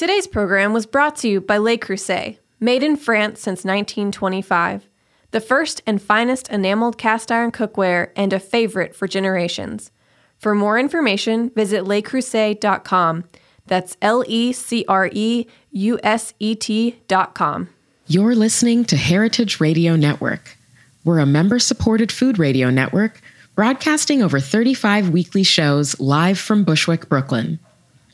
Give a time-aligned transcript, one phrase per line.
[0.00, 4.88] Today's program was brought to you by Le Creuset, made in France since 1925.
[5.30, 9.90] The first and finest enameled cast iron cookware and a favorite for generations.
[10.38, 13.24] For more information, visit lecreuset.com.
[13.66, 17.68] That's L E C R E U S E T.com.
[18.06, 20.56] You're listening to Heritage Radio Network.
[21.04, 23.20] We're a member supported food radio network
[23.54, 27.58] broadcasting over 35 weekly shows live from Bushwick, Brooklyn.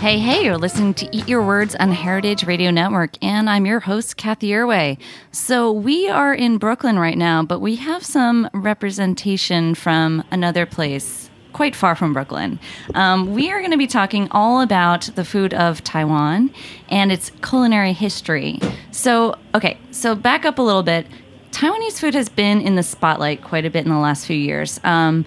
[0.00, 3.80] Hey, hey, you're listening to Eat Your Words on Heritage Radio Network, and I'm your
[3.80, 4.96] host, Cathy Erway.
[5.32, 11.28] So, we are in Brooklyn right now, but we have some representation from another place
[11.52, 12.60] quite far from Brooklyn.
[12.94, 16.54] Um, we are going to be talking all about the food of Taiwan
[16.88, 18.60] and its culinary history.
[18.92, 21.08] So, okay, so back up a little bit.
[21.50, 24.78] Taiwanese food has been in the spotlight quite a bit in the last few years.
[24.84, 25.26] Um,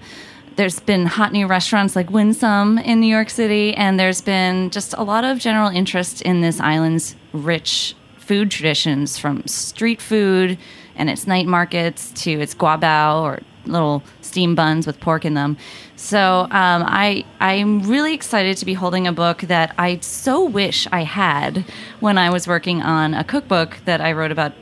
[0.56, 4.70] there's been hot new restaurants like Win Son in New York City, and there's been
[4.70, 10.58] just a lot of general interest in this island's rich food traditions from street food
[10.94, 15.56] and its night markets to its guabao or little steam buns with pork in them.
[15.96, 20.86] So um, I I'm really excited to be holding a book that I so wish
[20.90, 21.64] I had
[22.00, 24.52] when I was working on a cookbook that I wrote about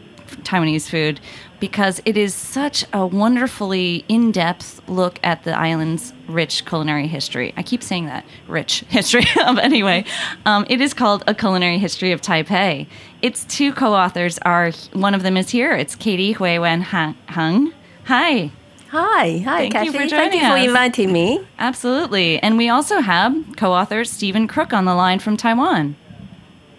[0.43, 1.21] Taiwanese food
[1.61, 7.53] because it is such a wonderfully in depth look at the island's rich culinary history.
[7.57, 9.25] I keep saying that rich history.
[9.37, 10.05] anyway,
[10.47, 12.87] um, it is called A Culinary History of Taipei.
[13.23, 15.73] Its two co authors are, one of them is here.
[15.77, 17.73] It's Katy Hui Wen Hung.
[18.07, 18.51] Hi.
[18.89, 19.93] Hi, hi, Thank you Cathy.
[19.93, 20.67] for Thank you for us.
[20.67, 21.47] inviting me.
[21.61, 22.41] Absolutely.
[22.41, 25.95] And we also have co author Steven Crook on the line from Taiwan.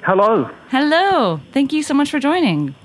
[0.04, 0.50] Hello.
[0.70, 1.40] Hello.
[1.54, 2.76] Thank you so much for joining.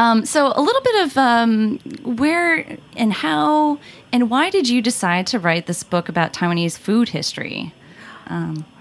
[0.00, 3.78] Um, so, a little bit of um, where and how
[4.10, 7.74] and why did you decide to write this book about Taiwanese food history?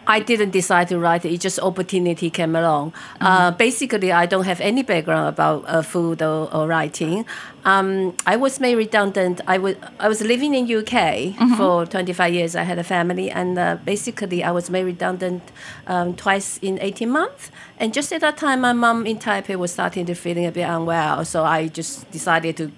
[0.10, 2.92] I didn't decide to write it; it just opportunity came along.
[2.92, 3.26] Mm-hmm.
[3.26, 7.26] Uh, basically, I don't have any background about uh, food or, or writing.
[7.64, 9.40] Um, I was made redundant.
[9.48, 10.90] I was I was living in UK
[11.30, 11.56] Mm-hmm.
[11.56, 12.56] for 25 years.
[12.56, 15.44] I had a family, and uh, basically, I was made redundant
[15.88, 17.52] um, twice in 18 months.
[17.78, 20.68] And just at that time, my mom in Taipei was starting to feeling a bit
[20.68, 22.72] unwell, so I just decided to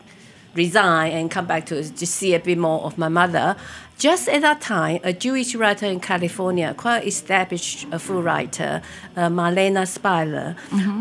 [0.54, 3.56] resign and come back to just see a bit more of my mother.
[4.02, 8.82] Just at that time, a Jewish writer in California, quite established a food writer,
[9.16, 10.56] uh, Marlena Spieler,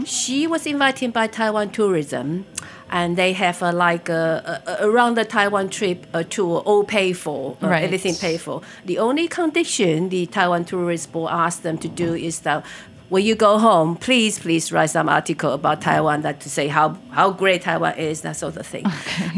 [0.07, 2.45] she was invited by Taiwan Tourism,
[2.91, 6.85] and they have a, like a, a, a around the Taiwan trip a tour, all
[6.85, 7.85] paid for, uh, Right.
[7.85, 8.61] everything paid for.
[8.85, 12.67] The only condition the Taiwan Tourist Board asked them to do is that
[13.11, 16.97] when you go home, please, please write some article about Taiwan that to say how,
[17.11, 18.87] how great Taiwan is, that sort of thing.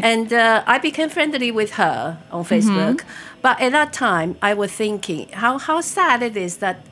[0.03, 3.03] And uh, I became friendly with her on Facebook.
[3.41, 6.85] But at that time, I was thinking how, how sad it is that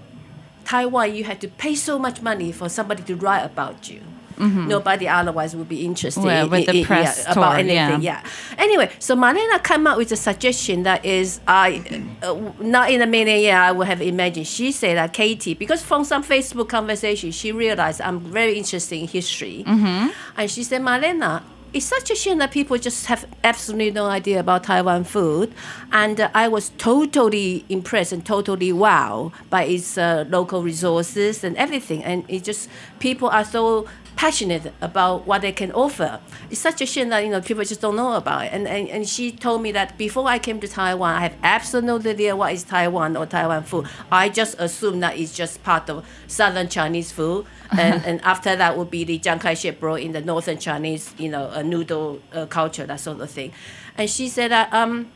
[0.64, 4.00] Taiwan, you had to pay so much money for somebody to write about you.
[4.40, 8.02] Nobody otherwise would be interested Well, in, in- press yeah, about anything.
[8.02, 8.22] yeah.
[8.22, 8.24] Yeah.
[8.58, 13.06] Anyway, so Marlena came up with a suggestion that is, I uh, not in a
[13.06, 14.46] million year I would have imagined.
[14.46, 19.06] She said that Katy, because from some Facebook conversation, she realized I'm very interested in
[19.08, 21.42] history, and she said, Marlena.
[21.72, 25.54] It's such a shame that people just have absolutely no idea about Taiwan food,
[25.92, 31.56] and uh, I was totally impressed and totally wow by its uh, local resources and
[31.56, 32.02] everything.
[32.02, 32.68] And it just
[32.98, 33.86] people are so
[34.20, 36.20] passionate about what they can offer.
[36.50, 38.52] It's such a shame that you know people just don't know about it.
[38.52, 41.86] And, and and she told me that before I came to Taiwan, I have absolutely
[41.86, 43.86] no idea what is Taiwan or Taiwan food.
[44.12, 48.76] I just assume that it's just part of southern Chinese food, and, and after that
[48.76, 52.44] would be the Chiang Kai-shek brought in the northern Chinese, you know, uh, noodle uh,
[52.44, 53.52] culture, that sort of thing.
[53.96, 55.10] And she said that um,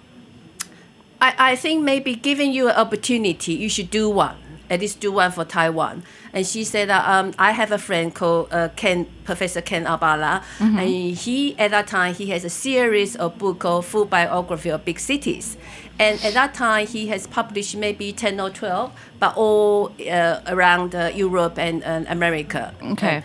[1.20, 4.36] I, I think maybe giving you an opportunity, you should do one.
[4.70, 6.02] At least do one for Taiwan.
[6.32, 10.42] And she said that um, I have a friend called uh, Ken, Professor Ken Albala,
[10.58, 14.84] and he at that time he has a series of book called Full Biography of
[14.84, 15.56] Big Cities.
[15.98, 20.94] And at that time he has published maybe ten or twelve, but all uh, around
[20.94, 22.74] uh, Europe and, and America.
[22.82, 23.22] Okay.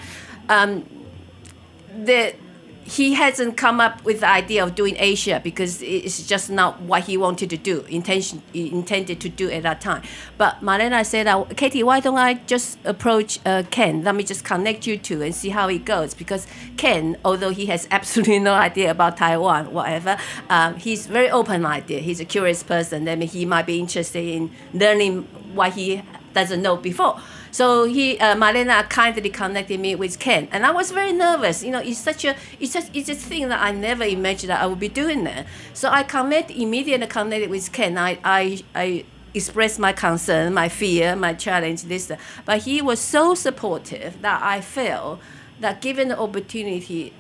[0.50, 0.86] Um,
[1.95, 2.36] the
[2.89, 7.03] he hasn't come up with the idea of doing Asia because it's just not what
[7.03, 10.01] he wanted to do, intention intended to do at that time.
[10.39, 14.03] But Marlena said, uh, Katy, why don't I just approach uh, Ken?
[14.03, 16.15] Let me just connect you two and see how it goes.
[16.15, 16.47] Because
[16.77, 20.18] Ken, although he has absolutely no idea about Taiwan, whatever,
[20.50, 22.01] um, he's very open-minded.
[22.01, 23.07] He's a curious person.
[23.07, 26.01] I mean, he might be interested in learning what he
[26.33, 27.21] doesn't know before.
[27.51, 31.63] So he, uh, Marlena kindly connected me with Ken, and I was very nervous.
[31.63, 34.62] You know, it's such a, it's just, it's a thing that I never imagined that
[34.62, 35.48] I would be doing that.
[35.74, 37.98] So I connect immediately connected with Ken.
[37.98, 42.12] I, I, I expressed my concern, my fear, my challenge, this,
[42.46, 45.19] but he was so supportive that I felt
[45.60, 47.13] that given the opportunity,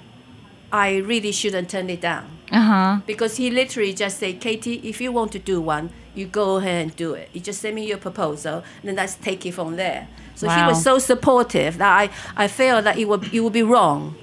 [0.71, 2.29] I really shouldn't turn it down.
[2.51, 2.99] Uh huh.
[3.05, 6.81] Because he literally just said, Katy, if you want to do one, you go ahead
[6.83, 7.29] and do it.
[7.33, 10.07] You just send me your proposal, and then let's take it from there.
[10.35, 12.09] So he was so supportive that I,
[12.45, 14.15] I felt that it would it would be wrong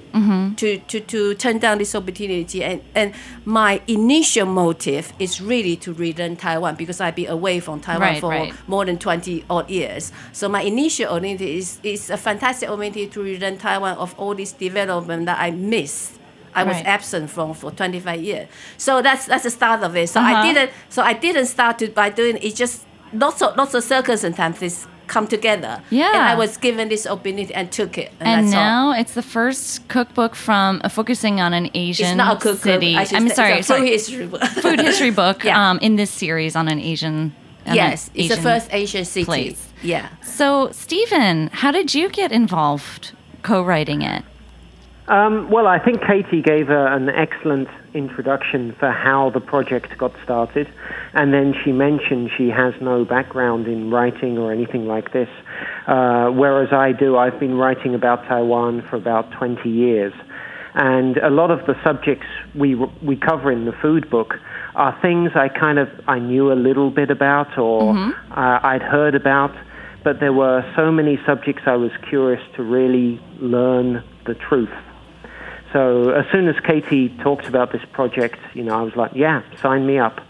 [0.55, 2.63] to, to, to turn down this opportunity.
[2.63, 3.13] And, and
[3.45, 8.19] my initial motive is really to relearn Taiwan because I've been away from Taiwan Right,
[8.19, 8.53] for right.
[8.67, 10.11] more than 20 odd years.
[10.33, 14.53] So my initial opportunity is, is a fantastic opportunity to relearn Taiwan of all this
[14.53, 16.16] development that I missed.
[16.55, 16.85] I was Right.
[16.87, 18.47] absent from for 25 years.
[18.77, 20.09] So that's that's the start of it.
[20.09, 20.35] So Uh-huh.
[20.35, 23.83] I didn't so I didn't start it by doing it just lots of lots of
[23.83, 25.81] circumstances come together.
[25.89, 26.11] Yeah.
[26.13, 28.11] And I was given this opportunity and took it.
[28.19, 28.91] And, And that's all.
[28.91, 32.59] now it's the first cookbook from uh, focusing on an Asian it's not a cook
[32.59, 32.97] city.
[32.97, 33.89] I say, sorry, it's a food sorry.
[33.89, 34.43] history book.
[34.61, 35.69] food history book Yeah.
[35.71, 37.33] um, in this series on an Asian.
[37.65, 39.25] an yes, it's the first Asian city.
[39.25, 39.67] place.
[39.83, 40.07] Yeah.
[40.23, 43.11] So, Steven, how did you get involved
[43.43, 44.23] co-writing it?
[45.07, 50.11] Um, well, I think Katy gave a, an excellent introduction for how the project got
[50.23, 50.67] started.
[51.13, 55.29] And then she mentioned she has no background in writing or anything like this.
[55.87, 60.13] Uh, whereas I do, I've been writing about Taiwan for about 20 years.
[60.73, 64.35] And a lot of the subjects we, we cover in the food book
[64.75, 67.95] are things I kind of I knew a little bit about or
[68.29, 69.55] uh, I'd heard about,
[70.03, 74.69] but there were so many subjects I was curious to really learn the truth.
[75.73, 79.41] So as soon as Katy talked about this project, you know, I was like, yeah,
[79.61, 80.21] sign me up.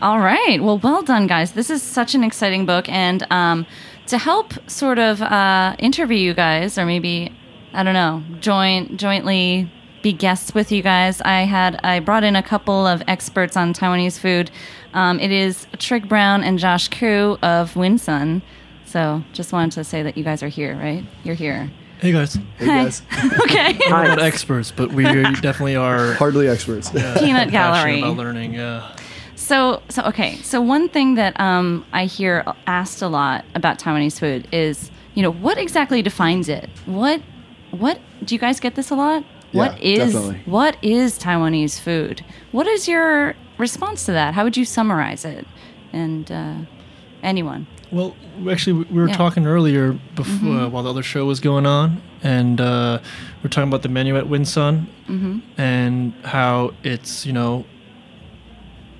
[0.00, 0.62] All right.
[0.62, 1.52] Well, well done, guys.
[1.52, 2.88] This is such an exciting book.
[2.88, 3.66] And um,
[4.06, 7.36] to help sort of uh, interview you guys, or maybe,
[7.74, 9.70] I don't know, join jointly
[10.02, 13.74] be guests with you guys, I had I brought in a couple of experts on
[13.74, 14.50] Taiwanese food.
[14.94, 18.40] Um, it is Trigg Brown and Josh Ku of Win Son.
[18.86, 21.04] So just wanted to say that you guys are here, right?
[21.22, 21.70] You're here.
[22.00, 23.02] Hey guys, Hey guys,
[23.42, 23.78] Okay.
[23.90, 26.88] we're not experts, but we definitely are hardly experts.
[26.90, 27.98] Peanut passionate Gallery.
[27.98, 28.54] about learning.
[28.54, 28.96] Yeah,
[29.36, 30.36] So, so okay.
[30.36, 35.22] So one thing that um, I hear asked a lot about Taiwanese food is, you
[35.22, 36.70] know, what exactly defines it?
[36.86, 37.20] What,
[37.70, 39.22] what do you guys get this a lot?
[39.52, 40.40] what Yeah, is definitely.
[40.46, 42.24] what is Taiwanese food?
[42.52, 44.32] What is your response to that?
[44.34, 45.46] How would you summarize it?
[45.92, 46.54] And uh,
[47.22, 47.66] anyone?
[47.92, 48.14] Well,
[48.48, 49.16] actually, we were Yeah.
[49.16, 53.00] talking earlier before uh, while the other show was going on, and uh,
[53.42, 54.86] we are talking about the menu at Win Son
[55.58, 57.64] and how it's you know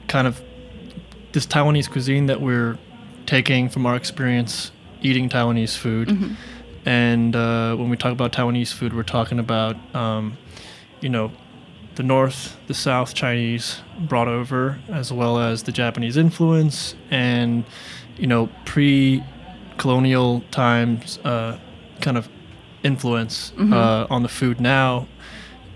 [0.09, 0.43] kind of
[1.33, 2.79] this Taiwanese cuisine that we're
[3.27, 4.73] taking from our experience
[5.03, 6.37] eating Taiwanese food.
[6.85, 10.37] And uh, when we talk about Taiwanese food, we're talking about um,
[11.01, 11.31] you know
[12.01, 17.63] the North, the South Chinese brought over, as well as the Japanese influence, and
[18.17, 21.59] you know pre-colonial times uh,
[22.01, 22.27] kind of
[22.83, 25.07] influence uh, on the food now,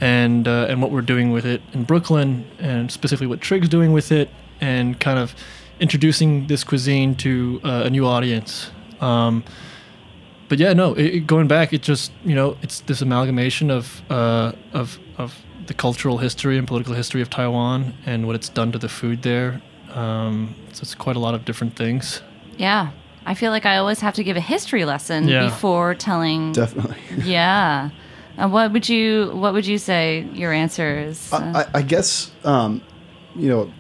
[0.00, 3.93] and uh, and what we're doing with it in Brooklyn, and specifically what Trigg's doing
[3.93, 4.31] with it,
[4.62, 5.34] and kind of
[5.79, 8.70] introducing this cuisine to uh, a new audience.
[9.03, 9.44] Um,
[10.49, 10.94] but yeah, no.
[10.94, 15.34] It, it- going back, it just you know, it's this amalgamation of uh, of of
[15.67, 19.23] the cultural history and political history of Taiwan and what it's done to the food
[19.23, 19.61] there.
[19.94, 22.21] Um, so it's quite a lot of different things.
[22.59, 22.91] Yeah,
[23.27, 25.44] I feel like I always have to give a history lesson Yeah.
[25.47, 26.53] before telling.
[26.53, 26.97] Definitely.
[27.25, 27.91] Yeah.
[28.37, 31.33] Uh, what would you What would you say your answer is?
[31.33, 32.83] Uh, I, I- I guess um,
[33.37, 33.73] you know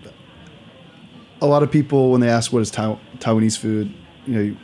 [1.42, 3.92] a lot of people when they ask what is Tai- Taiwanese food,
[4.26, 4.56] you know,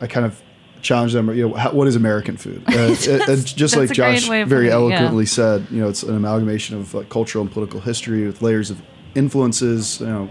[0.00, 0.40] I kind of
[0.82, 1.34] challenge them.
[1.34, 2.62] You know, how, what is American food?
[2.68, 4.74] Uh, it's just like Josh very it, yeah.
[4.74, 5.66] eloquently said.
[5.70, 8.80] You know, it's an amalgamation of like, cultural and political history with layers of
[9.14, 10.00] influences.
[10.00, 10.30] You know,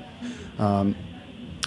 [0.59, 0.95] um,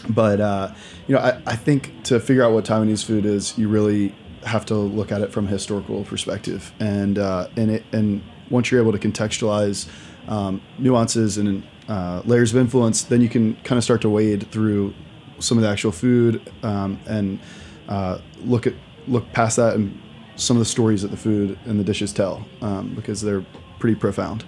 [0.08, 0.74] but uh,
[1.06, 4.66] you know, I, I think to figure out what Taiwanese food is, you really have
[4.66, 8.80] to look at it from a historical perspective, and uh, and it and once you're
[8.80, 9.88] able to contextualize
[10.28, 14.50] um, nuances and uh, layers of influence, then you can kind of start to wade
[14.50, 14.94] through
[15.38, 17.40] some of the actual food um, and
[17.88, 18.74] uh, look at
[19.08, 20.00] look past that and
[20.36, 23.44] some of the stories that the food and the dishes tell, um, because they're
[23.78, 24.44] pretty profound.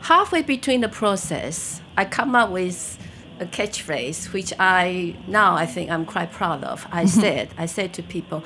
[0.00, 2.98] halfway between the process, I come up with
[3.38, 6.86] a catchphrase which I now I think I'm quite proud of.
[6.90, 8.44] I said I said to people,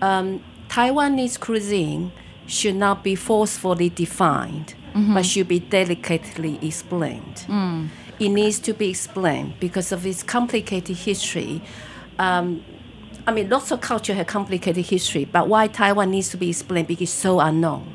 [0.00, 2.12] um, Taiwanese cuisine
[2.46, 4.74] should not be forcefully defined,
[5.14, 7.44] but should be delicately explained.
[8.20, 11.62] It needs to be explained because of its complicated history.
[12.18, 12.64] Um,
[13.26, 16.88] I mean, lots of culture have complicated history, but why Taiwan needs to be explained
[16.88, 17.90] because it's so unknown.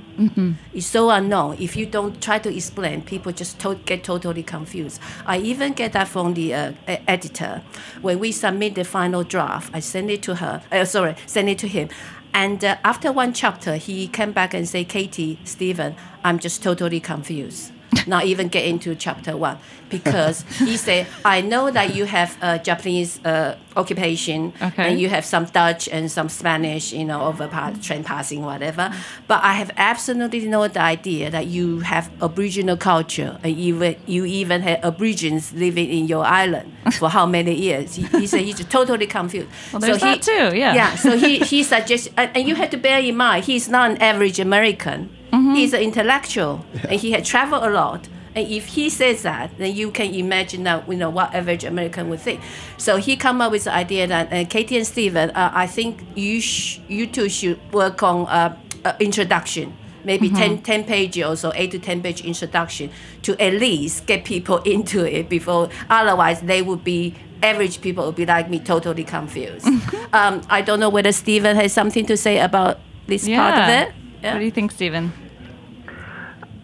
[0.74, 1.56] It's so unknown.
[1.62, 5.00] If you don't try to explain, people just to- get totally confused.
[5.26, 6.74] I even get that from the uh,
[7.08, 7.62] editor.
[8.02, 10.62] When we submit the final draft, I send it to her.
[10.74, 11.88] Uh, sorry, send it to him.
[12.34, 15.96] And uh, after one chapter, he came back and say, "Katy, Steven,
[16.26, 17.72] I'm just totally confused."
[18.08, 19.58] Not even get into chapter one
[19.90, 24.92] because he said, "I know that you have a Japanese uh, occupation Okay.
[24.92, 27.48] and you have some Dutch and some Spanish, you know, over
[27.82, 28.94] train passing, whatever.
[29.28, 34.62] But I have absolutely no idea that you have Aboriginal culture and even you even
[34.62, 37.96] had Aborigines living in your island for how many years.
[37.96, 39.50] He, he said he's totally confused.
[39.72, 40.74] Well, there's he, that too, yeah.
[40.74, 40.96] Yeah.
[40.96, 44.40] So he he suggests, and you have to bear in mind, he's not an average
[44.40, 45.10] American.
[45.32, 45.54] Mm-hmm.
[45.54, 48.08] He's an intellectual, and he had traveled a lot.
[48.36, 52.10] And if he says that, then you can imagine that you know what average American
[52.10, 52.42] would think.
[52.78, 56.04] So he come up with the idea that uh, Katy and Steven, uh, I think
[56.16, 61.20] you sh- you two should work on uh, uh, introduction, maybe ten 10, 10 page
[61.20, 62.92] or so, eight to ten page introduction
[63.24, 65.70] to at least get people into it before.
[65.90, 69.66] Otherwise, they would be average people would be like me, totally confused.
[70.14, 73.94] um, I don't know whether Steven has something to say about this part of it.
[74.22, 74.34] Yeah.
[74.34, 75.14] What do you think, Steven?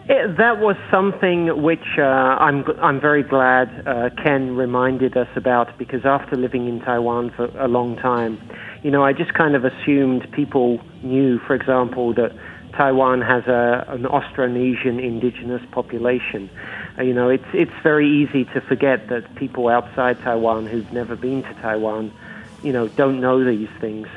[0.08, 5.78] It, that was something which uh, I'm I'm very glad uh, Ken reminded us about
[5.80, 8.40] because after living in Taiwan for a long time,
[8.84, 12.34] you know, I just kind of assumed people knew, for example, that
[12.74, 16.52] Taiwan has a, an Austronesian indigenous population.
[17.00, 21.16] Uh, you know, it's it's very easy to forget that people outside Taiwan who've never
[21.16, 22.14] been to Taiwan,
[22.62, 24.08] you know, don't know these things.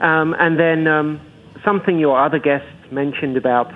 [0.00, 1.20] Um, and then um,
[1.64, 3.72] something your other guests mentioned about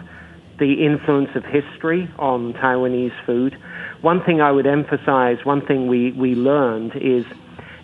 [0.58, 3.56] the influence of history on Taiwanese food.
[4.00, 7.24] One thing I would emphasize, one thing we, we learned is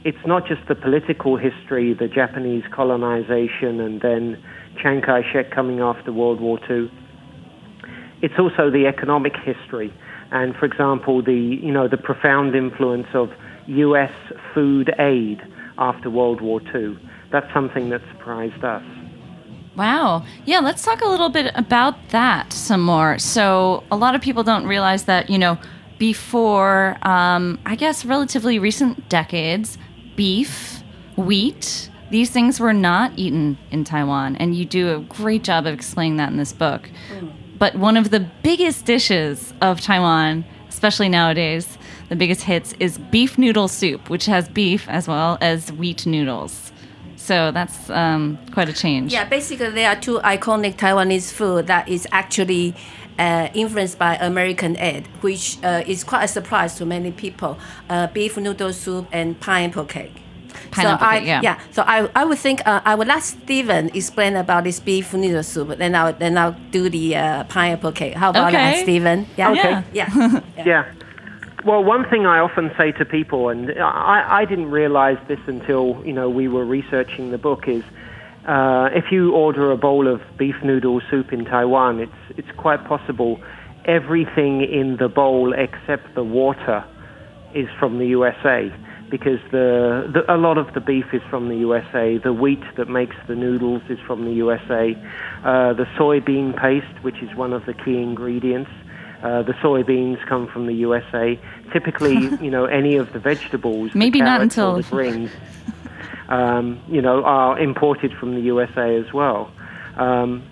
[0.04, 4.42] it's not just the political history, the Japanese colonization, and then
[4.80, 6.90] Chiang Kai shek coming after World War II.
[8.22, 9.92] It's also the economic history.
[10.30, 13.30] And for example, the, you know, the profound influence of
[13.66, 14.12] U.S.
[14.52, 15.40] food aid
[15.78, 16.98] after World War II.
[17.30, 18.82] That's something that surprised us.
[19.76, 20.24] Wow.
[20.44, 23.18] Yeah, let's talk a little bit about that some more.
[23.18, 25.58] So, a lot of people don't realize that, you know,
[25.98, 29.78] before, um, I guess, relatively recent decades,
[30.16, 30.82] beef,
[31.16, 34.36] wheat, these things were not eaten in Taiwan.
[34.36, 36.88] And you do a great job of explaining that in this book.
[37.58, 41.78] But one of the biggest dishes of Taiwan, especially nowadays,
[42.08, 46.63] the biggest hits is beef noodle soup, which has beef as well as wheat noodles.
[47.24, 49.10] So that's um, quite a change.
[49.10, 52.74] Yeah, basically there are two iconic Taiwanese food that is actually
[53.18, 57.58] uh, influenced by American aid, which uh, is quite a surprise to many people.
[57.88, 60.12] Uh, beef noodle soup and pineapple cake.
[60.70, 61.60] Pineapple so I, cake, yeah.
[61.70, 65.42] So I, I would think uh, I would let Steven explain about this beef noodle
[65.42, 68.14] soup, then I'll then I'll do the uh, pineapple cake.
[68.14, 68.82] How about that, Okay.
[68.82, 69.26] Steven?
[69.38, 69.50] Yeah.
[69.52, 69.82] Okay.
[69.94, 70.40] Yeah.
[70.58, 70.92] Yeah.
[71.64, 76.02] Well, one thing I often say to people, and I, I didn't realize this until
[76.04, 77.82] you know we were researching the book, is
[78.46, 82.84] uh, if you order a bowl of beef noodle soup in Taiwan, it's it's quite
[82.84, 83.40] possible
[83.86, 86.84] everything in the bowl except the water
[87.54, 88.70] is from the USA
[89.10, 92.18] because the, the a lot of the beef is from the USA.
[92.18, 94.94] The wheat that makes the noodles is from the USA.
[95.44, 98.70] Uh, the soybean paste, which is one of the key ingredients,
[99.24, 101.40] uh, the soybeans come from the USA.
[101.72, 102.14] Typically,
[102.44, 105.30] you know, any of the vegetables, the Maybe not carrots or until- the greens,
[106.28, 109.50] um, you know, are imported from the USA as well.
[109.96, 110.42] Um,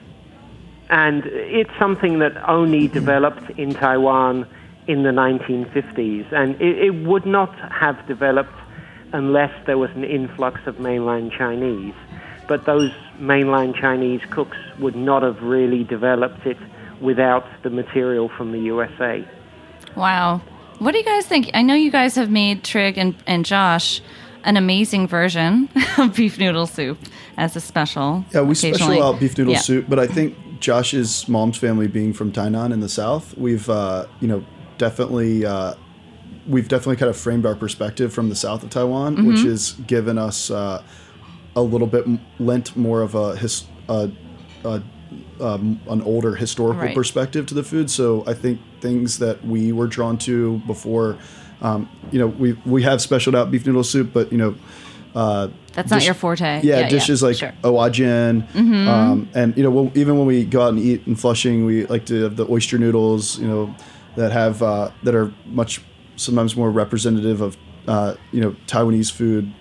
[0.88, 4.47] and it's something that only developed in Taiwan
[4.87, 8.52] in the 1950s, and it, it would not have developed
[9.12, 11.95] unless there was an influx of mainland Chinese.
[12.49, 16.57] But those mainland Chinese cooks would not have really developed it
[17.03, 19.27] without the material from the USA.
[19.97, 20.41] Wow.
[20.79, 21.51] What do you guys think?
[21.55, 24.01] I know you guys have made Trigg and, and Josh
[24.45, 25.69] an amazing version
[25.99, 26.99] of beef noodle soup
[27.37, 28.25] as a special.
[28.33, 29.61] Yeah, we special out beef noodle Yeah.
[29.61, 34.07] soup, but I think Josh's mom's family being from Tainan in the south, we've uh,
[34.21, 34.45] you know
[34.79, 35.75] definitely uh,
[36.49, 39.27] we've definitely kind of framed our perspective from the south of Taiwan, Mm-hmm.
[39.29, 40.83] which has given us uh,
[41.55, 42.05] a little bit
[42.41, 44.11] lent more of a his a,
[44.65, 44.83] a
[45.40, 46.95] um, an older historical Right.
[46.95, 47.90] perspective to the food.
[47.90, 51.16] So I think things that we were drawn to before,
[51.61, 54.54] um, you know, we we have specialed out beef noodle soup, but you know.
[55.14, 56.62] Uh, That's not your forte.
[56.62, 57.52] Yeah, Yeah, dishes yeah, like sure.
[57.62, 58.47] owajian,
[58.88, 61.85] um, and you know, when, even when we go out and eat in Flushing, we
[61.85, 63.75] like to have the oyster noodles, you know,
[64.16, 65.83] that have uh, that are much
[66.16, 69.52] sometimes more representative of uh, you know Taiwanese food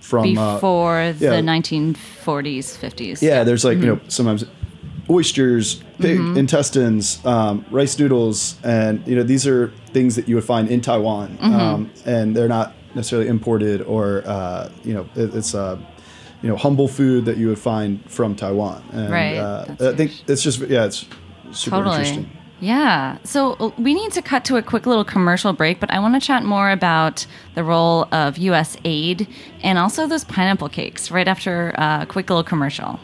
[0.00, 1.30] from uh, Before yeah.
[1.30, 3.22] the 1940s, 50s.
[3.22, 4.04] yeah, there's like you Mm-hmm.
[4.04, 4.44] know sometimes
[5.10, 10.44] oysters, pig intestines, um, rice noodles, and you know these are things that you would
[10.44, 11.54] find in Taiwan, Mm-hmm.
[11.54, 15.78] um, and they're not necessarily imported or uh, you know it, it's uh,
[16.42, 18.82] you know humble food that you would find from Taiwan.
[18.92, 21.06] And, Right, Uh, I think it's just yeah, it's
[21.52, 21.96] super Totally.
[21.96, 22.30] interesting.
[22.60, 23.18] Yeah.
[23.24, 26.14] So uh, we need to cut to a quick little commercial break, but I want
[26.14, 28.76] to chat more about the role of U.S.
[28.84, 29.26] aid
[29.62, 32.98] and also those pineapple cakes right after uh, a quick little commercial.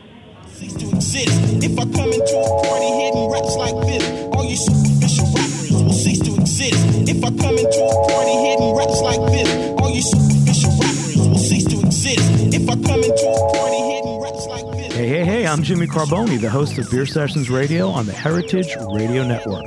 [0.61, 1.65] Cease to exist.
[1.65, 5.93] If I come into a party hitting raps like this, all you superficial rappers will
[5.95, 6.77] cease to exist.
[7.09, 9.49] If I come into a party hitting raps like this,
[9.81, 12.21] all you superficial rappers will cease to exist.
[12.53, 14.93] If I come into a party hitting raps like this.
[14.93, 18.77] Hey, hey, hey, I'm Jimmy Carbone, the host of Beer Sessions Radio on the Heritage
[18.93, 19.65] Radio Network.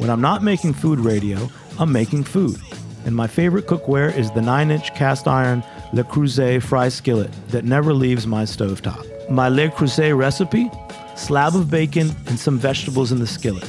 [0.00, 2.58] When I'm not making food radio, I'm making food.
[3.04, 7.64] And my favorite cookware is the 9 inch cast iron Le Creuset fry skillet that
[7.64, 9.06] never leaves my stovetop.
[9.28, 10.70] My Le Creuset recipe
[11.16, 13.68] slab of bacon and some vegetables in the skillet.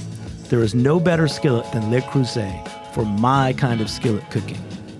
[0.49, 4.59] There is no better skillet than Le Creuset for my kind of skillet cooking.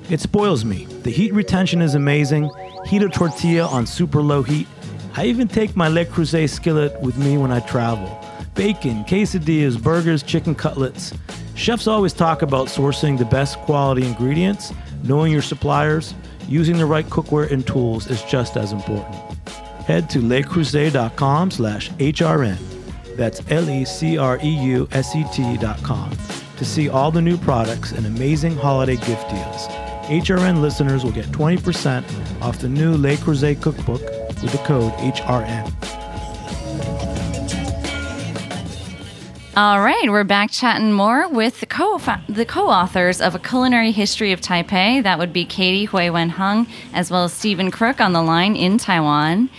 [0.10, 0.86] It spoils me.
[1.04, 2.50] The heat retention is amazing.
[2.86, 4.68] Heat a tortilla on super low heat.
[5.16, 8.20] I even take my Le Creuset skillet with me when I travel.
[8.56, 11.14] Bacon, quesadillas, burgers, chicken cutlets.
[11.54, 14.74] Chefs always talk about sourcing the best quality ingredients,
[15.04, 16.16] knowing your suppliers,
[16.48, 19.37] using the right cookware and tools is just as important.
[19.88, 22.58] Head to lecreuset.com slash HRN.
[23.16, 23.98] That's L-E-C-R-E-U-S-E-T
[25.58, 26.12] dot com
[26.58, 29.68] to see all the new products and amazing holiday gift deals.
[30.08, 32.04] HRN listeners will get 20%
[32.42, 34.02] off the new Le Creuset cookbook
[34.42, 35.74] with the code HRN.
[39.56, 44.32] All right, we're back chatting more with the co the co-authors of A Culinary History
[44.32, 45.02] of Taipei.
[45.02, 48.56] That would be Katy Hui Wen Hung, as well as Steven Crook on the line
[48.56, 49.50] in Taiwan.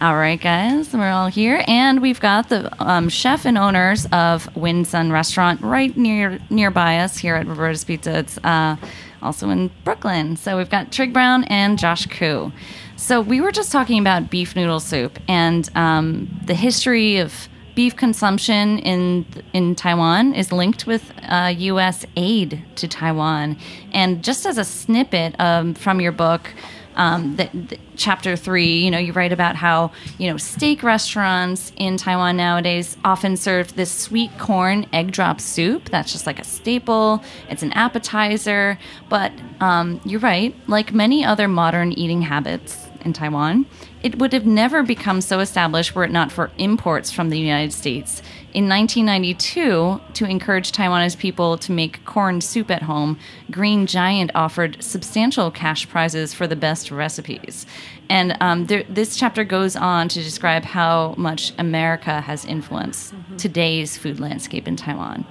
[0.00, 4.54] All right, guys, we're all here, and we've got the um, chef and owners of
[4.54, 8.20] Win Son Restaurant right near nearby us here at Roberta's Pizza.
[8.20, 8.76] It's uh,
[9.22, 10.36] also in Brooklyn.
[10.36, 12.52] So we've got Trigg Brown and Josh Ku.
[12.94, 17.96] So we were just talking about beef noodle soup and um, the history of beef
[17.96, 22.06] consumption in in Taiwan is linked with uh, U.S.
[22.16, 23.58] aid to Taiwan.
[23.92, 26.54] And just as a snippet um, from your book,
[26.98, 31.72] um, that that chapter three, you know, you write about how you know steak restaurants
[31.76, 35.88] in Taiwan nowadays often serve this sweet corn egg drop soup.
[35.88, 37.22] That's just like a staple.
[37.48, 40.54] It's an appetizer, but um, you're right.
[40.66, 43.66] Like many other modern eating habits in Taiwan,
[44.02, 47.72] it would have never become so established were it not for imports from the United
[47.72, 48.22] States.
[48.54, 53.18] In 1992, to encourage Taiwanese people to make corn soup at home,
[53.50, 57.66] Green Giant offered substantial cash prizes for the best recipes.
[58.08, 63.98] And um, there, this chapter goes on to describe how much America has influenced today's
[63.98, 65.26] food landscape in Taiwan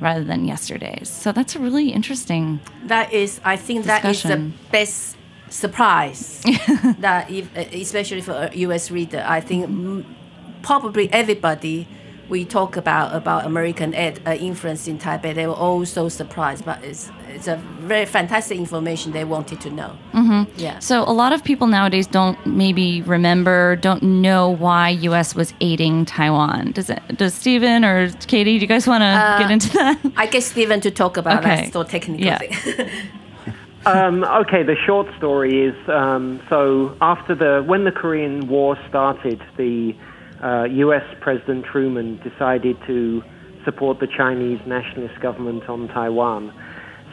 [0.00, 1.08] rather than yesterday's.
[1.08, 2.60] So that's a really interesting.
[2.84, 5.17] That is, I think that is the best
[5.50, 6.42] surprise.
[7.00, 8.90] that if, especially for a U.S.
[8.90, 10.06] reader, I think
[10.62, 11.86] probably everybody
[12.28, 16.62] we talk about about American ed, uh, influence in Taipei, they were all so surprised.
[16.64, 19.96] But it's it's a very fantastic information they wanted to know.
[20.12, 20.50] Mm-hmm.
[20.60, 20.78] Yeah.
[20.80, 25.34] So a lot of people nowadays don't maybe remember, don't know why U.S.
[25.34, 26.72] was aiding Taiwan.
[26.72, 27.00] Does it?
[27.16, 28.58] Does Steven or Katy?
[28.58, 29.98] Do you guys want to get into that?
[30.16, 31.64] I guess Steven to talk about Okay.
[31.64, 32.38] that so technical Yeah.
[33.86, 39.40] Um, okay, the short story is um, so after the when the Korean War started,
[39.56, 39.92] the
[40.42, 41.04] uh, U.S.
[41.20, 43.22] President Truman decided to
[43.64, 46.52] support the Chinese nationalist government on Taiwan.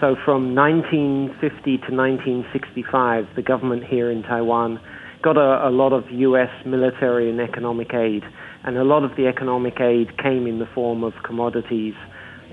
[0.01, 4.79] So from 1950 to 1965, the government here in Taiwan
[5.21, 6.49] got a, a lot of U.S.
[6.65, 8.23] military and economic aid,
[8.63, 11.93] and a lot of the economic aid came in the form of commodities,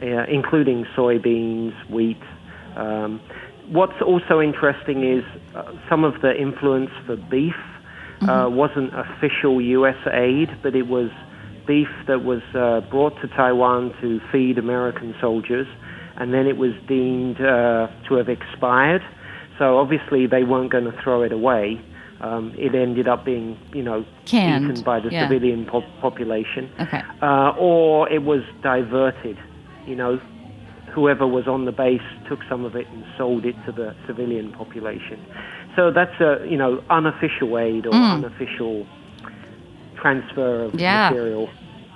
[0.01, 2.23] uh, including soybeans, wheat.
[2.77, 3.21] Um,
[3.69, 7.55] what's also interesting is uh, some of the influence for beef
[8.23, 9.97] uh, wasn't official U.S.
[10.13, 11.11] aid, but it was
[11.67, 15.67] beef that was uh, brought to Taiwan to feed American soldiers,
[16.17, 19.03] and then it was deemed uh, to have expired.
[19.59, 21.81] So obviously they weren't going to throw it away.
[22.21, 25.29] Um, it ended up being, you know, Canned, eaten by the yeah.
[25.29, 27.03] civilian po- population, Okay.
[27.21, 29.37] uh, or it was diverted.
[29.87, 30.21] You know,
[30.93, 34.53] whoever was on the base took some of it and sold it to the civilian
[34.53, 35.19] population.
[35.77, 38.87] So that's a, you know, unofficial aid or unofficial
[40.01, 40.81] transfer of Mm.
[40.81, 41.11] Yeah.
[41.11, 41.49] material.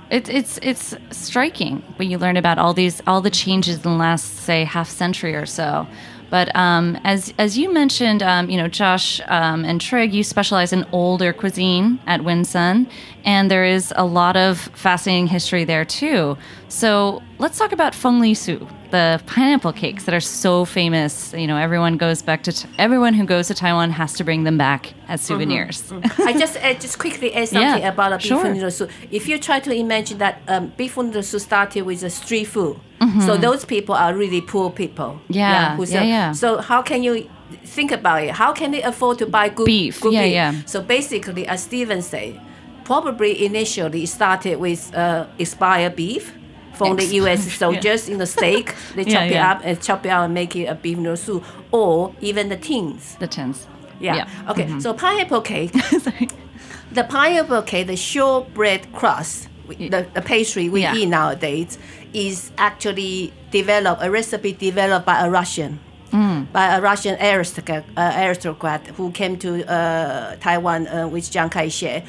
[0.09, 3.99] It's it's it's striking when you learn about all these all the changes in the
[3.99, 5.87] last say half century or so.
[6.31, 10.73] But um, as as you mentioned, um, you know, Josh um, and Trigg, you specialize
[10.73, 12.87] in older cuisine at Win Son,
[13.25, 16.37] and there is a lot of fascinating history there too.
[16.69, 21.33] So let's talk about feng li su, the pineapple cakes that are so famous.
[21.33, 24.57] You know, everyone goes back to everyone who goes to Taiwan has to bring them
[24.59, 25.93] back as souvenirs.
[26.19, 28.53] I just uh, just quickly add something Yeah, about the beef sure.
[28.55, 28.91] noodle soup.
[29.11, 32.79] If you try to imagine that um, beef noodle soup started with a street food,
[33.25, 35.21] so those people are really poor people.
[35.25, 35.33] Mm-hmm.
[35.33, 36.33] Yeah, who yeah, sell- yeah.
[36.33, 37.29] So how can you
[37.65, 38.31] think about it?
[38.31, 40.33] How can they afford to buy good Beef, Good yeah, beef?
[40.33, 40.53] yeah.
[40.67, 42.41] So basically, as Steven said,
[42.85, 46.33] probably initially it started with uh, expired beef.
[46.77, 47.53] From the U.S.
[47.55, 50.55] soldiers in the steak, they Yeah, chop it up and chop it out and make
[50.57, 53.17] it a beef noodle soup, or even the tins.
[53.19, 53.67] The tins.
[54.01, 54.29] Yeah.
[54.49, 54.65] Okay.
[54.65, 54.81] Mm-hmm.
[54.81, 55.73] So pineapple cake.
[56.93, 60.95] the pineapple cake, the shortbread crust, the, the pastry we Yeah.
[60.95, 61.79] eat nowadays,
[62.13, 65.81] is actually developed a recipe developed by a Russian.
[66.11, 66.53] Mm.
[66.53, 72.05] By a Russian aristocrat, uh, aristocrat who came to uh, Taiwan uh, with Chiang Kai-shek,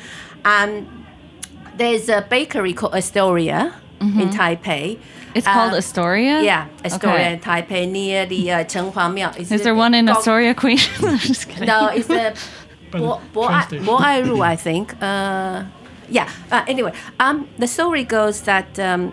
[0.46, 0.88] and
[1.78, 4.98] there's a bakery called Astoria in Taipei.
[4.98, 5.38] Mm-hmm.
[5.38, 6.42] It's called Uh, Astoria.
[6.42, 7.34] Yeah, Astoria Okay.
[7.34, 9.32] in Taipei near the uh, Chenghuang Miao.
[9.38, 10.80] Is there one in Astoria, Queen?
[11.04, 11.68] I'm just kidding.
[11.68, 12.34] No, it's a the
[12.92, 13.48] Bo Bo.
[13.86, 14.94] Bo Ai Ru, I think.
[15.02, 15.64] Uh,
[16.10, 16.30] yeah.
[16.52, 19.12] Uh, anyway, um, the story goes that um,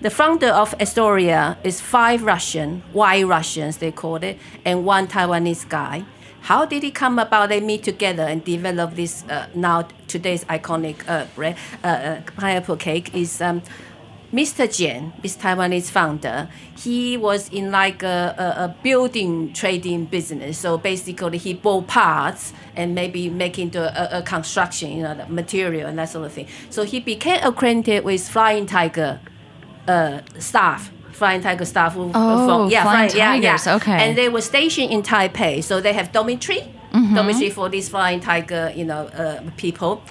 [0.00, 5.68] the founder of Astoria is five Russian, white Russians they called it, and one Taiwanese
[5.68, 6.04] guy.
[6.42, 7.48] How did it come about?
[7.50, 12.76] They meet together and develop this uh, now today's iconic uh, bread, uh, uh, pineapple
[12.76, 13.14] cake.
[13.14, 13.60] Is um,
[14.32, 14.66] Mr.
[14.68, 20.56] Jian, this Taiwanese founder, he was in like a, a, a building trading business.
[20.58, 25.26] So basically, he bought parts and maybe make into a, a construction, you know, the
[25.26, 26.46] material and that sort of thing.
[26.70, 29.20] So he became acquainted with Flying Tiger
[29.88, 30.92] uh, staff.
[31.10, 31.94] Flying Tiger staff.
[31.94, 33.56] Who, Oh, from, yeah, Flying yeah, yeah.
[33.56, 34.08] Tigers, okay.
[34.08, 36.60] And they were stationed in Taipei, so they have dormitory,
[36.92, 37.14] Mm-hmm.
[37.14, 40.02] dormitory for these Flying Tiger, you know, uh, people.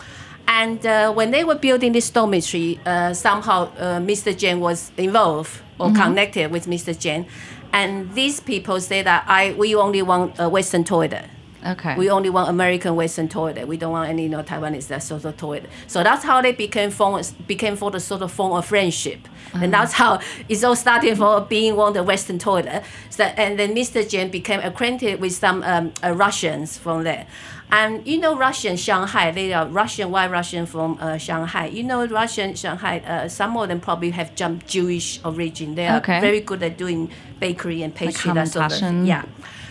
[0.51, 4.35] And uh, when they were building this dormitory, uh, somehow uh, Mr.
[4.35, 6.01] Jen was involved or Mm-hmm.
[6.03, 6.97] connected with Mr.
[6.97, 7.25] Jen.
[7.71, 11.25] And these people say that I we only want a Western toilet.
[11.65, 11.95] Okay.
[11.97, 13.67] We only want American Western toilet.
[13.67, 15.69] We don't want any you know, Taiwanese that sort of toilet.
[15.88, 19.19] So that's how they became form, became for the sort of form of friendship,
[19.53, 22.83] and that's how it all started for being one of the Western toilet.
[23.09, 24.07] So, and then Mr.
[24.07, 27.27] Jen became acquainted with some um, uh, Russians from there.
[27.71, 31.67] And you know Russian Shanghai, they are Russian, white Russian from uh, Shanghai.
[31.67, 35.75] You know Russian Shanghai, uh, some of them probably have some Jewish origin.
[35.75, 36.19] They are Okay.
[36.19, 39.05] very good at doing bakery and pastry, that sort of thing.
[39.05, 39.25] Yeah.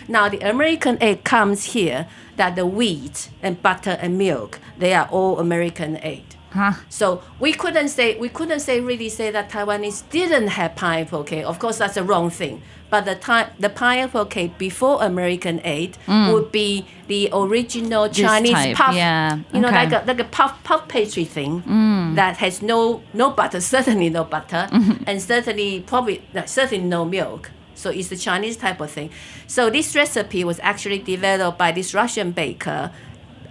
[0.07, 2.07] Now the American egg comes here
[2.37, 6.23] that the wheat and butter and milk they are all American egg.
[6.51, 6.73] Huh.
[6.89, 11.45] So we couldn't say we couldn't say really say that Taiwanese didn't have pineapple cake.
[11.45, 12.61] Of course, that's the wrong thing.
[12.89, 16.33] But the time the pineapple cake before American aid mm.
[16.33, 18.95] would be the original Chinese type, puff.
[18.95, 22.15] yeah, You know, like a like a puff puff pastry thing mm.
[22.15, 25.03] that has no no butter, certainly no butter, mm-hmm.
[25.05, 27.51] and certainly probably certainly no milk.
[27.75, 29.11] So it's the Chinese type of thing.
[29.47, 32.91] So this recipe was actually developed by this Russian baker,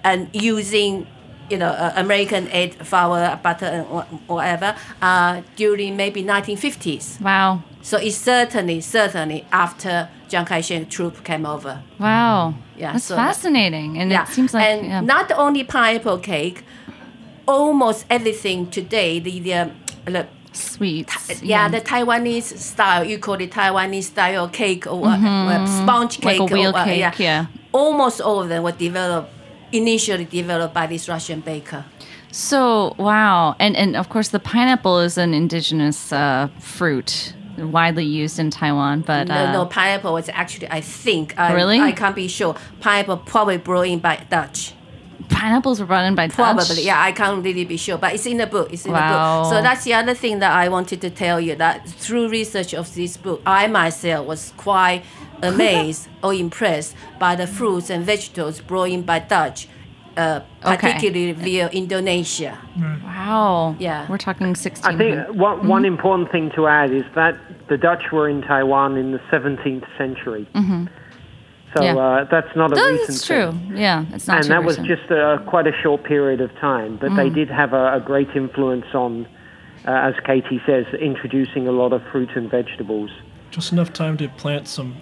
[0.02, 1.06] and using
[1.50, 3.86] you know uh, American aid flour, butter, and
[4.28, 7.20] whatever uh, during maybe 1950s.
[7.20, 7.62] Wow.
[7.82, 11.82] So it's certainly certainly after Chiang Kai-shek troop came over.
[11.98, 12.54] Wow.
[12.76, 13.98] Yeah, That's so that- fascinating.
[13.98, 15.00] And Yeah, it seems like and yeah.
[15.00, 16.64] not only pineapple cake,
[17.46, 19.72] almost everything today the the, um,
[20.04, 21.42] the sweets.
[21.42, 23.04] yeah, the Taiwanese style.
[23.04, 26.26] You call it Taiwanese style cake or what, uh, sponge Mm-hmm.
[26.26, 26.50] Like cake.
[26.50, 27.46] a wheel or, cake, yeah.
[27.72, 29.30] Almost all of them were developed
[29.72, 31.84] initially developed by this Russian baker.
[32.30, 38.38] So wow, and and of course the pineapple is an indigenous uh, fruit, widely used
[38.38, 39.00] in Taiwan.
[39.00, 41.80] But no, uh, no, pineapple was actually I think I, Really?
[41.80, 42.54] I can't be sure.
[42.80, 44.74] Pineapple probably brought in by Dutch.
[45.30, 46.36] pineapples were brought in by Dutch?
[46.36, 48.72] Probably, yeah, I can't really be sure, but it's in the book.
[48.72, 49.46] It's in the book.
[49.50, 52.94] So that's the other thing that I wanted to tell you that through research of
[52.94, 55.02] this book, I myself was quite
[55.42, 59.68] amazed or impressed by the fruits and vegetables brought in by Dutch,
[60.16, 60.76] uh, Okay.
[60.76, 62.58] particularly via Indonesia.
[63.04, 63.76] Wow.
[63.78, 64.06] Yeah.
[64.08, 64.94] We're talking 16.
[64.94, 67.36] I think one, one important thing to add is that
[67.68, 70.46] the Dutch were in Taiwan in the 17th century.
[71.74, 71.94] So Yeah.
[71.96, 73.52] uh, that's not a No, recent it's true.
[73.52, 73.76] thing.
[73.76, 76.96] Yeah, it's not and too that was just a, quite a short period of time.
[76.96, 77.34] But they Mm.
[77.34, 79.26] did have a, a great influence on,
[79.86, 83.10] uh, as Katy says, introducing a lot of fruit and vegetables.
[83.50, 84.96] Just enough time to plant some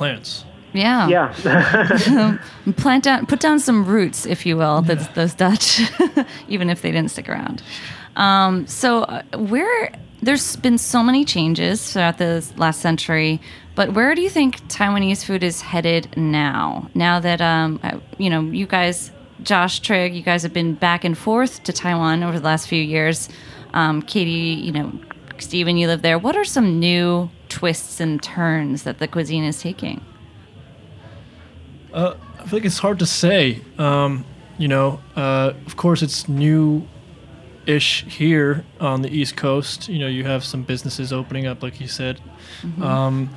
[0.00, 0.46] plants.
[0.72, 1.08] Yeah.
[1.08, 2.38] Yeah.
[2.78, 5.82] Plant down, put down some roots, if you will, those, those Dutch,
[6.48, 7.62] even if they didn't stick around.
[8.16, 13.42] Um, so, uh, where there's been so many changes throughout the last century,
[13.74, 16.88] but where do you think Taiwanese food is headed now?
[16.94, 19.10] Now that um, uh, you know, you guys,
[19.42, 22.82] Josh Trigg, you guys have been back and forth to Taiwan over the last few
[22.82, 23.28] years.
[23.74, 24.30] Um, Katy,
[24.64, 24.92] you know,
[25.36, 26.18] Steven, you live there.
[26.18, 30.00] What are some new twists and turns that the cuisine is taking?
[31.92, 33.60] Uh, I feel like it's hard to say.
[33.78, 34.24] Um,
[34.58, 36.86] you know, uh, of course, it's new
[37.66, 39.88] ish here on the East Coast.
[39.88, 42.20] You know, you have some businesses opening up, like you said.
[42.62, 42.82] Mhm.
[42.82, 43.30] Um,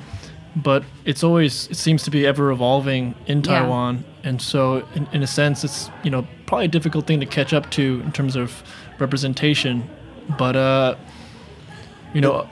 [0.56, 3.60] but it's always, it seems to be ever evolving in Yeah.
[3.60, 4.04] Taiwan.
[4.22, 7.52] And so, in, in a sense, it's, you know, probably a difficult thing to catch
[7.52, 8.62] up to in terms of
[8.98, 9.82] representation.
[10.38, 10.94] But, uh,
[12.14, 12.48] you know,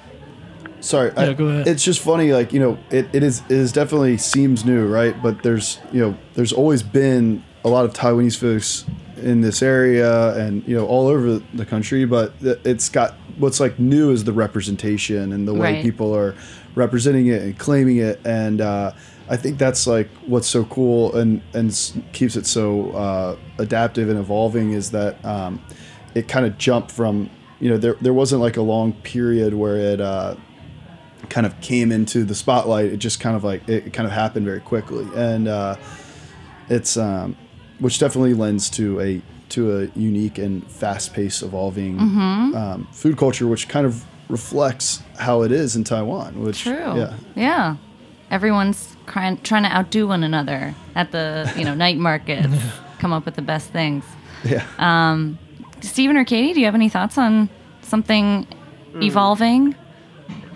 [0.83, 1.68] Sorry, Yeah, go ahead.
[1.68, 5.21] It's just funny, like you know, it, it is it is definitely seems new, right?
[5.23, 8.85] But there's you know, there's always been a lot of Taiwanese folks
[9.16, 12.05] in this area and you know all over the country.
[12.05, 15.83] But it's got what's like new is the representation and the way Right.
[15.83, 16.35] people are
[16.75, 18.90] representing it and claiming it, and uh,
[19.31, 21.71] I think that's like what's so cool and and
[22.12, 25.62] keeps it so uh, adaptive and evolving is that um,
[26.16, 29.77] it kind of jumped from you know there there wasn't like a long period where
[29.77, 30.01] it.
[30.01, 30.35] Uh,
[31.29, 32.87] kind of came into the spotlight.
[32.87, 35.77] It just kind of like it kind of happened very quickly, and uh,
[36.69, 37.37] it's um,
[37.79, 42.55] which definitely lends to a to a unique and fast paced evolving Mhm.
[42.57, 46.41] um, food culture, which kind of reflects how it is in Taiwan.
[46.43, 46.73] Which True.
[46.97, 47.77] yeah, Yeah.
[48.31, 52.49] Everyone's trying trying to outdo one another at the you know night markets.
[52.99, 54.05] come up with the best things.
[54.45, 54.65] yeah.
[54.79, 55.39] Um,
[55.81, 57.49] Steven or Katy, do you have any thoughts on
[57.83, 58.47] something
[58.93, 59.03] Hmm.
[59.03, 59.75] evolving?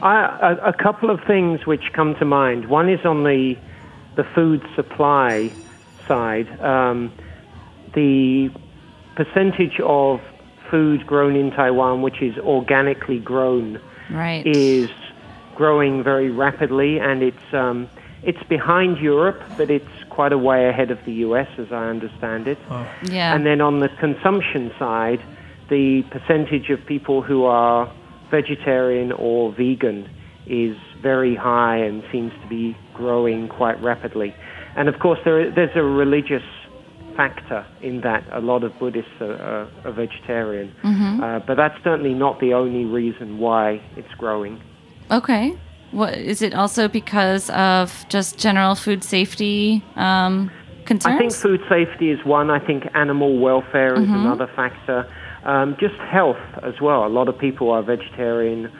[0.03, 2.69] I, a, a couple of things which come to mind.
[2.69, 3.57] One is on the
[4.17, 5.51] the food supply
[6.09, 6.49] side.
[6.61, 7.13] Um,
[7.95, 8.51] the
[9.15, 10.21] percentage of
[10.71, 13.81] food grown in Taiwan, which is organically grown,
[14.11, 14.47] Right.
[14.47, 14.91] is
[15.55, 17.89] growing very rapidly, and it's um,
[18.23, 21.49] it's behind Europe, but it's quite a way ahead of the U.S.
[21.59, 22.59] as I understand it.
[23.05, 23.35] Yeah.
[23.35, 25.21] And then on the consumption side,
[25.69, 27.93] the percentage of people who are
[28.31, 30.09] vegetarian or vegan
[30.47, 34.35] is very high and seems to be growing quite rapidly.
[34.77, 36.43] And of course, there, there's a religious
[37.17, 38.25] factor in that.
[38.33, 40.73] A lot of Buddhists are, are, are vegetarian.
[40.85, 41.21] Mhm.
[41.23, 44.61] Uh, but that's certainly not the only reason why it's growing.
[45.11, 45.57] Okay.
[45.93, 50.51] What is it also because of just general food safety um,
[50.85, 51.15] concerns?
[51.15, 52.51] I think food safety is one.
[52.51, 54.15] I think animal welfare is Mhm.
[54.17, 55.07] another factor.
[55.47, 57.07] Um, just health as well.
[57.07, 58.71] A lot of people are vegetarian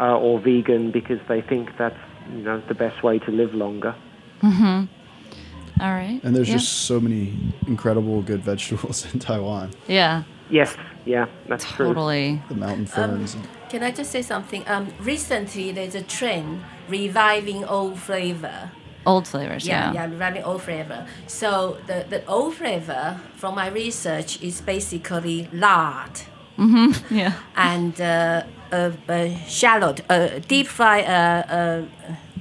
[0.00, 1.98] uh, or vegan because they think that's
[2.32, 3.94] you know the best way to live longer.
[4.42, 5.82] Mm-hmm.
[5.82, 6.20] All right.
[6.24, 6.56] And there's Yeah.
[6.56, 7.32] just so many
[7.66, 9.70] incredible good vegetables in Taiwan.
[9.86, 11.86] yeah, Yes, yeah, that's true.
[11.88, 12.40] totally.
[12.48, 13.34] The mountain ferns.
[13.34, 14.62] and- Can I just say something?
[14.68, 18.70] Um, recently, there's a trend reviving old flavor.
[19.06, 19.64] Old flavors.
[19.66, 19.92] Yeah, Yeah.
[19.94, 21.06] yeah, reviving old flavor.
[21.26, 26.20] So the, the old flavor, from my research, is basically lard
[26.58, 27.14] Mm-hmm.
[27.14, 27.32] Yeah.
[27.54, 28.42] and uh,
[28.72, 31.02] uh, uh, shallot, uh, deep fry.
[31.02, 31.42] Uh,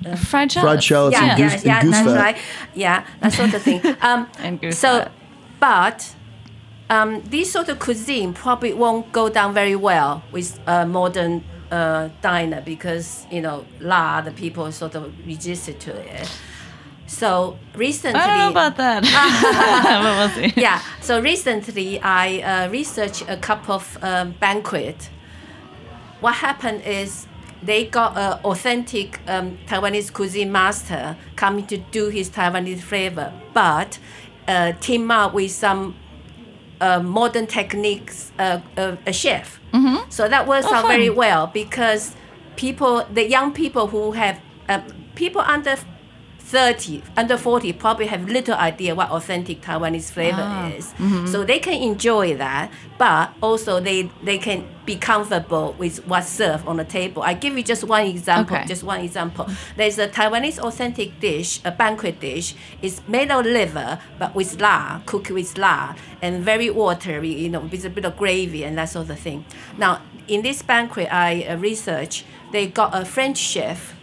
[0.06, 0.54] uh, Fried shallots.
[0.54, 2.23] Fried shallots yeah, and yeah, goose, yeah, and goose that's fat.
[2.25, 2.38] right.
[2.75, 3.82] Yeah, that sort of thing.
[4.01, 5.12] Um, And goose so, fat.
[5.60, 6.15] but
[6.89, 12.10] um, this sort of cuisine probably won't go down very well with a modern uh,
[12.21, 16.30] diner because you know lard, the people sort of resisted to it.
[17.08, 19.04] So recently, I don't know about that.
[20.04, 20.54] but we'll see.
[20.60, 20.82] yeah.
[21.02, 25.10] So recently, I uh, researched a couple of um, banquet.
[26.20, 27.28] What happened is
[27.62, 34.00] they got an authentic um, Taiwanese cuisine master coming to do his Taiwanese flavor, but
[34.48, 35.96] uh, team up with some
[36.82, 39.60] uh, modern techniques, uh, uh, a chef.
[39.74, 40.10] Mm-hmm.
[40.10, 42.15] So that works Oh, out very well because
[42.56, 44.39] people, the young people who have,
[44.70, 44.82] uh,
[45.15, 45.76] people under
[46.45, 50.93] 30, under 40 probably have little idea what authentic Taiwanese flavor Ah, is.
[50.99, 51.27] mhm.
[51.27, 56.67] So they can enjoy that, but also they, they can be comfortable with what's served
[56.67, 57.23] on the table.
[57.23, 58.65] I give you just one example, Okay.
[58.67, 59.47] just one example.
[59.75, 62.53] There's a Taiwanese authentic dish, a banquet dish.
[62.79, 67.62] It's made of liver, but with lard, cooked with lard, and very watery, you know,
[67.62, 69.45] with a bit of gravy and that sort of thing.
[69.79, 73.95] Now, in this banquet I uh, researched, they got a French chef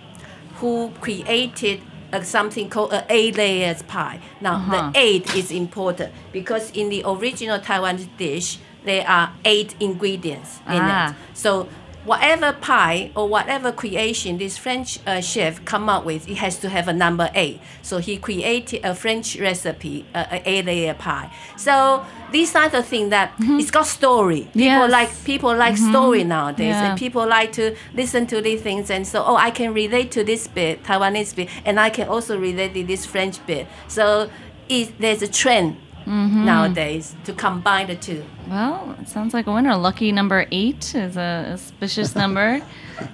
[0.57, 1.81] who created
[2.13, 4.21] uh, something called a eight layers pie.
[4.41, 4.91] Now Uh-huh.
[4.93, 10.81] the eight is important because in the original Taiwan dish there are eight ingredients in
[10.83, 11.11] Ah.
[11.11, 11.15] it.
[11.35, 11.69] So
[12.05, 16.69] whatever pie or whatever creation this French uh, chef come up with, it has to
[16.69, 17.61] have a number eight.
[17.83, 21.33] So he created a French recipe, uh, a eight layer pie.
[21.57, 24.43] So these are the thing that it's got story.
[24.53, 24.91] People Yes.
[24.91, 26.91] like people like story nowadays, Yeah.
[26.91, 28.91] and people like to listen to these things.
[28.91, 32.39] And so, oh, I can relate to this bit, Taiwanese bit, and I can also
[32.39, 33.67] relate to this French bit.
[33.89, 34.29] So
[34.69, 38.25] it, there's a trend nowadays to combine the two.
[38.49, 39.77] Well, it sounds like a winner.
[39.77, 42.61] Lucky number eight is a auspicious number.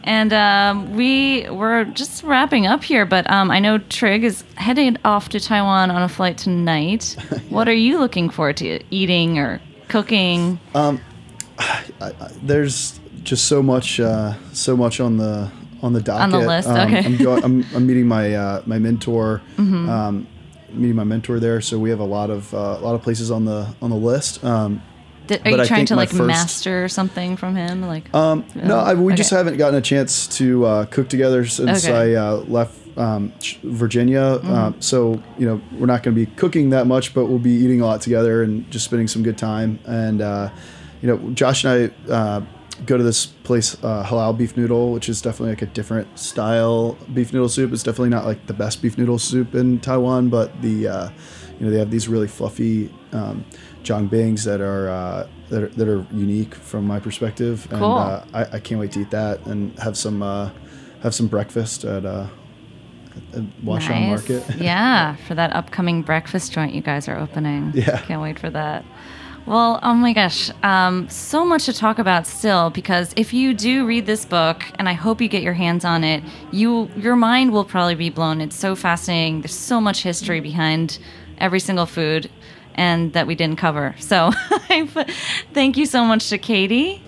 [0.05, 4.97] And um, we we're just wrapping up here, but um, I know Trigg is heading
[5.05, 7.17] off to Taiwan on a flight tonight.
[7.49, 10.59] What are you looking forward to eating or cooking?
[12.43, 15.51] there's just so much uh, so much on the
[15.83, 16.23] on the docket.
[16.23, 17.05] On the list, Um, okay.
[17.05, 19.41] I'm, going, I'm I'm meeting my uh, my mentor.
[19.59, 20.27] Um,
[20.71, 23.31] meeting my mentor there, so we have a lot of uh, a lot of places
[23.31, 24.43] on the on the list.
[24.45, 24.83] Um,
[25.27, 27.83] Did, are you I trying to like first- master something from him?
[27.83, 31.87] Like, Um, no, I, we just haven't gotten a chance to uh, cook together since
[31.87, 32.15] Okay.
[32.15, 34.41] I uh, left um, Virginia.
[34.43, 37.53] Um, so you know, we're not going to be cooking that much, but we'll be
[37.53, 39.79] eating a lot together and just spending some good time.
[39.87, 40.51] And uh,
[41.03, 42.41] you know, Josh and I uh,
[42.87, 46.97] go to this place, uh, Halal Beef Noodle, which is definitely like a different style
[47.15, 47.73] beef noodle soup.
[47.73, 51.11] It's definitely not like the best beef noodle soup in Taiwan, but the uh,
[51.59, 53.45] you know they have these really fluffy um,
[53.83, 54.89] jongbings that are.
[54.89, 57.95] Uh, that are, that are unique from my perspective, and Cool.
[57.95, 60.51] uh, I, I can't wait to eat that and have some uh,
[61.03, 62.27] have some breakfast at uh,
[63.33, 64.45] at Market.
[64.59, 67.73] yeah, for that upcoming breakfast joint you guys are opening.
[67.75, 67.99] Yeah.
[68.03, 68.85] Can't wait for that.
[69.47, 73.87] Well, oh my gosh, um, so much to talk about still because if you do
[73.87, 76.23] read this book, and I hope you get your hands on it,
[76.53, 78.41] you your mind will probably be blown.
[78.43, 79.41] It's so fascinating.
[79.41, 80.99] There's so much history behind
[81.39, 82.31] every single food,
[82.75, 83.95] and that we didn't cover.
[84.01, 84.33] So,
[85.55, 87.03] thank you so much to Katy,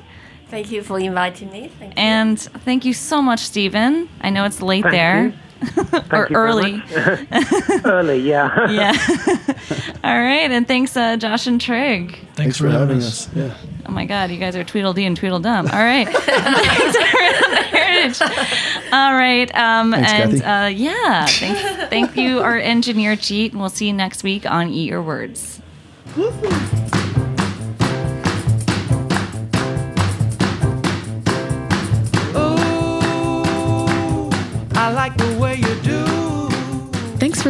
[0.48, 1.68] Thank you for inviting me.
[1.78, 2.02] Thank you.
[2.02, 4.08] and thank you so much, Steven.
[4.20, 5.32] I know it's late Thank there you.
[5.70, 6.82] Thank or early.
[7.84, 8.70] Early, yeah.
[8.70, 8.92] yeah.
[10.04, 12.18] All right, and thanks, uh, Josh and Trigg.
[12.34, 13.28] Thanks, for, having us.
[13.34, 13.54] Yeah.
[13.86, 15.66] Oh my God, you guys are Tweedledee and Tweedledum.
[15.66, 16.08] All right.
[16.08, 18.20] thanks for the heritage.
[18.92, 19.54] All right.
[19.54, 20.44] Um, Thanks, and Cathy.
[20.44, 24.70] uh, yeah, thank, thank you, our engineer Cheat, and we'll see you next week on
[24.70, 25.60] Eat Your Words.